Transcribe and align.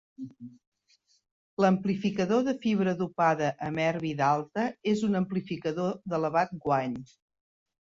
L'amplificador 1.65 2.41
de 2.47 2.55
fibra 2.63 2.95
dopada 3.03 3.51
amb 3.69 3.83
erbi 3.85 4.15
d'alta 4.23 4.67
és 4.95 5.07
un 5.11 5.23
amplificador 5.23 5.95
d'elevat 6.11 6.59
guany. 6.67 7.01